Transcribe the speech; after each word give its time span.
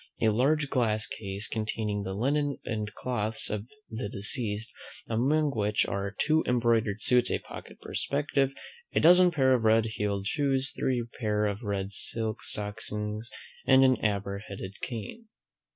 A 0.19 0.29
large 0.29 0.71
glass 0.71 1.05
case, 1.05 1.47
containing 1.47 2.01
the 2.01 2.15
linen 2.15 2.57
and 2.65 2.91
clothes 2.91 3.51
of 3.51 3.67
the 3.87 4.09
deceased; 4.09 4.71
among 5.07 5.51
which 5.51 5.85
are, 5.85 6.09
two 6.17 6.43
embroidered 6.47 7.03
suits, 7.03 7.29
a 7.29 7.37
pocket 7.37 7.79
perspective, 7.81 8.51
a 8.95 8.99
dozen 8.99 9.29
pair 9.29 9.53
of 9.53 9.61
RED 9.63 9.85
HEELED 9.85 10.25
SHOES, 10.25 10.73
three 10.75 11.05
pair 11.19 11.45
of 11.45 11.61
RED 11.61 11.91
SILK 11.91 12.41
STOCKINGS, 12.41 13.29
and 13.67 13.83
an 13.83 13.97
amber 13.97 14.39
headed 14.39 14.73
cane. 14.81 15.27